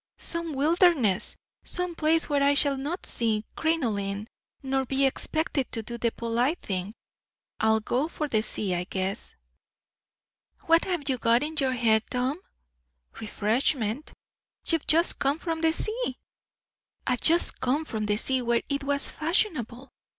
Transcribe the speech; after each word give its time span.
"Some 0.17 0.55
wilderness 0.55 1.35
some 1.63 1.93
place 1.93 2.27
where 2.27 2.41
I 2.41 2.55
shall 2.55 2.75
not 2.75 3.05
see 3.05 3.45
crinoline, 3.55 4.27
nor 4.63 4.83
be 4.83 5.05
expected 5.05 5.71
to 5.73 5.83
do 5.83 5.99
the 5.99 6.09
polite 6.09 6.59
thing. 6.59 6.95
I'll 7.59 7.81
go 7.81 8.07
for 8.07 8.27
the 8.27 8.41
sea, 8.41 8.73
I 8.73 8.85
guess." 8.85 9.35
"What 10.61 10.85
have 10.85 11.07
you 11.07 11.19
in 11.23 11.55
your 11.57 11.73
head, 11.73 12.01
Tom?" 12.09 12.41
"Refreshment." 13.19 14.11
"You've 14.65 14.87
just 14.87 15.19
come 15.19 15.37
from 15.37 15.61
the 15.61 15.71
sea." 15.71 16.17
"I've 17.05 17.21
just 17.21 17.59
come 17.61 17.85
from 17.85 18.07
the 18.07 18.17
sea 18.17 18.41
where 18.41 18.63
it 18.69 18.83
was 18.83 19.07
fashionable. 19.07 19.91